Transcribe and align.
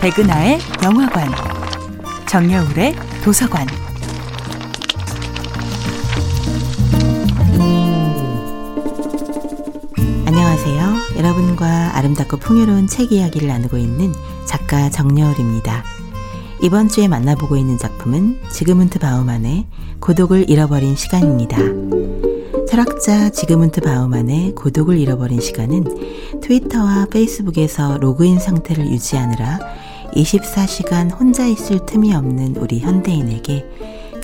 백은하의 0.00 0.58
영화관, 0.82 1.30
정여울의 2.26 2.94
도서관. 3.22 3.66
안녕하세요. 10.24 11.18
여러분과 11.18 11.98
아름답고 11.98 12.38
풍요로운 12.38 12.86
책 12.86 13.12
이야기를 13.12 13.46
나누고 13.46 13.76
있는 13.76 14.14
작가 14.46 14.88
정여울입니다. 14.88 15.84
이번 16.62 16.88
주에 16.88 17.06
만나보고 17.06 17.58
있는 17.58 17.76
작품은 17.76 18.40
지그문트 18.50 19.00
바우만의 19.00 19.66
고독을 20.00 20.48
잃어버린 20.48 20.96
시간입니다. 20.96 21.58
철학자 22.66 23.28
지그문트 23.28 23.82
바우만의 23.82 24.54
고독을 24.54 24.98
잃어버린 24.98 25.40
시간은 25.40 26.40
트위터와 26.40 27.08
페이스북에서 27.10 27.98
로그인 27.98 28.38
상태를 28.38 28.86
유지하느라 28.86 29.58
24시간 30.14 31.12
혼자 31.18 31.46
있을 31.46 31.84
틈이 31.86 32.14
없는 32.14 32.56
우리 32.56 32.80
현대인에게 32.80 33.64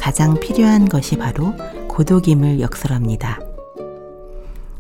가장 0.01 0.39
필요한 0.39 0.89
것이 0.89 1.17
바로 1.17 1.55
고독임을 1.89 2.61
역설합니다. 2.61 3.41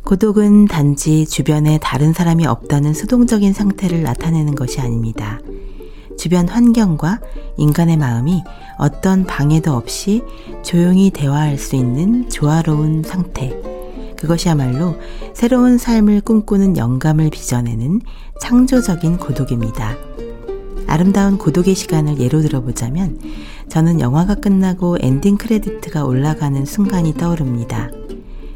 고독은 0.04 0.66
단지 0.66 1.26
주변에 1.26 1.78
다른 1.82 2.12
사람이 2.12 2.46
없다는 2.46 2.94
수동적인 2.94 3.52
상태를 3.52 4.02
나타내는 4.02 4.54
것이 4.54 4.80
아닙니다. 4.80 5.40
주변 6.16 6.48
환경과 6.48 7.20
인간의 7.56 7.96
마음이 7.96 8.42
어떤 8.78 9.26
방해도 9.26 9.72
없이 9.72 10.22
조용히 10.62 11.10
대화할 11.10 11.58
수 11.58 11.76
있는 11.76 12.28
조화로운 12.28 13.02
상태. 13.02 13.50
그것이야말로 14.16 14.96
새로운 15.34 15.76
삶을 15.76 16.20
꿈꾸는 16.22 16.76
영감을 16.76 17.30
빚어내는 17.30 18.00
창조적인 18.40 19.18
고독입니다. 19.18 19.96
아름다운 20.86 21.38
고독의 21.38 21.74
시간을 21.74 22.18
예로 22.18 22.40
들어보자면 22.40 23.18
저는 23.68 24.00
영화가 24.00 24.36
끝나고 24.36 24.98
엔딩 25.00 25.36
크레디트가 25.36 26.04
올라가는 26.04 26.64
순간이 26.64 27.14
떠오릅니다. 27.14 27.90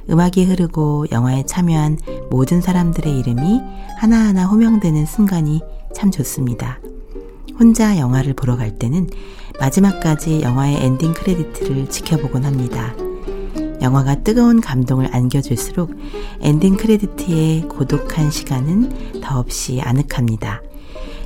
음악이 0.09 0.45
흐르고 0.45 1.07
영화에 1.13 1.45
참여한 1.47 1.99
모든 2.31 2.61
사람들의 2.61 3.19
이름이 3.19 3.61
하나하나 3.99 4.47
호명되는 4.47 5.07
순간이 5.07 5.61
참 5.95 6.11
좋습니다. 6.11 6.79
혼자 7.59 7.99
영화를 7.99 8.33
보러 8.35 8.57
갈 8.57 8.79
때는 8.79 9.09
마지막까지 9.61 10.41
영화의 10.41 10.85
엔딩 10.85 11.13
크레디트를 11.13 11.91
지켜보곤 11.91 12.45
합니다. 12.45 12.95
영화가 13.83 14.23
뜨거운 14.23 14.61
감동을 14.61 15.15
안겨줄수록 15.15 15.95
엔딩 16.41 16.77
크레디트의 16.77 17.63
고독한 17.69 18.31
시간은 18.31 19.21
더없이 19.21 19.81
아늑합니다. 19.81 20.63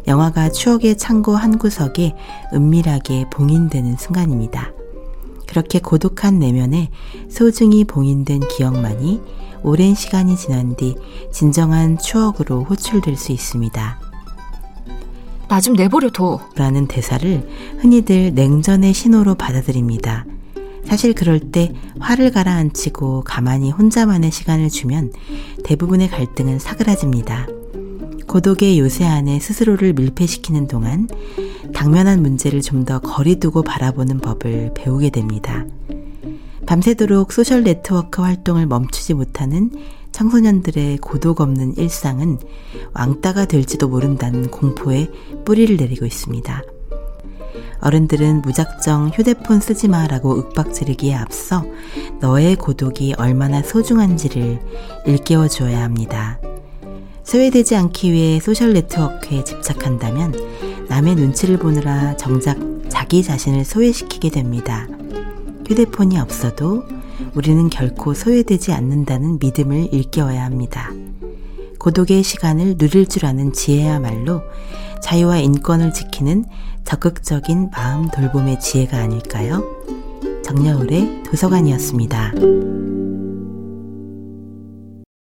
영화가 0.06 0.50
추억의 0.50 0.96
창고 0.98 1.36
한 1.36 1.58
구석에 1.58 2.14
은밀하게 2.52 3.26
봉인되는 3.30 3.96
순간입니다. 3.96 4.72
그렇게 5.46 5.78
고독한 5.78 6.38
내면에 6.38 6.90
소중히 7.30 7.84
봉인된 7.84 8.40
기억만이 8.48 9.20
오랜 9.62 9.94
시간이 9.94 10.36
지난 10.36 10.76
뒤 10.76 10.94
진정한 11.32 11.96
추억으로 11.98 12.64
호출될 12.64 13.16
수 13.16 13.32
있습니다. 13.32 14.00
나 15.48 15.60
좀 15.60 15.74
내버려 15.74 16.10
둬. 16.10 16.40
라는 16.56 16.86
대사를 16.88 17.48
흔히들 17.78 18.34
냉전의 18.34 18.92
신호로 18.92 19.36
받아들입니다. 19.36 20.26
사실 20.84 21.14
그럴 21.14 21.38
때 21.38 21.72
화를 22.00 22.30
가라앉히고 22.32 23.22
가만히 23.24 23.70
혼자만의 23.70 24.30
시간을 24.32 24.68
주면 24.68 25.12
대부분의 25.64 26.08
갈등은 26.10 26.58
사그라집니다. 26.58 27.46
고독의 28.34 28.80
요새 28.80 29.04
안에 29.04 29.38
스스로를 29.38 29.92
밀폐시키는 29.92 30.66
동안 30.66 31.06
당면한 31.72 32.20
문제를 32.20 32.62
좀 32.62 32.84
더 32.84 32.98
거리두고 32.98 33.62
바라보는 33.62 34.18
법을 34.18 34.72
배우게 34.74 35.10
됩니다. 35.10 35.64
밤새도록 36.66 37.32
소셜 37.32 37.62
네트워크 37.62 38.22
활동을 38.22 38.66
멈추지 38.66 39.14
못하는 39.14 39.70
청소년들의 40.10 40.98
고독 40.98 41.40
없는 41.40 41.76
일상은 41.76 42.38
왕따가 42.92 43.44
될지도 43.44 43.86
모른다는 43.88 44.50
공포에 44.50 45.08
뿌리를 45.44 45.76
내리고 45.76 46.04
있습니다. 46.04 46.62
어른들은 47.82 48.42
무작정 48.42 49.10
휴대폰 49.10 49.60
쓰지 49.60 49.86
마라고 49.86 50.36
윽박 50.36 50.74
지르기에 50.74 51.14
앞서 51.14 51.64
너의 52.20 52.56
고독이 52.56 53.14
얼마나 53.16 53.62
소중한지를 53.62 54.58
일깨워 55.06 55.46
주어야 55.46 55.84
합니다. 55.84 56.40
소외되지 57.34 57.74
않기 57.74 58.12
위해 58.12 58.38
소셜 58.38 58.74
네트워크에 58.74 59.42
집착한다면 59.42 60.36
남의 60.88 61.16
눈치를 61.16 61.58
보느라 61.58 62.16
정작 62.16 62.56
자기 62.88 63.24
자신을 63.24 63.64
소외시키게 63.64 64.30
됩니다. 64.30 64.86
휴대폰이 65.66 66.16
없어도 66.20 66.84
우리는 67.34 67.68
결코 67.70 68.14
소외되지 68.14 68.70
않는다는 68.70 69.40
믿음을 69.40 69.92
일깨워야 69.92 70.44
합니다. 70.44 70.92
고독의 71.80 72.22
시간을 72.22 72.78
누릴 72.78 73.08
줄 73.08 73.26
아는 73.26 73.52
지혜야말로 73.52 74.40
자유와 75.02 75.38
인권을 75.38 75.92
지키는 75.92 76.44
적극적인 76.84 77.70
마음 77.72 78.08
돌봄의 78.12 78.60
지혜가 78.60 78.96
아닐까요? 78.96 79.64
정여울의 80.44 81.24
도서관이었습니다. 81.24 82.93